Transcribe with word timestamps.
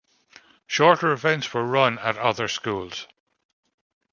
Shorter 0.65 1.11
events 1.11 1.53
were 1.53 1.63
run 1.63 1.99
at 1.99 2.17
other 2.17 2.47
schools. 2.47 3.05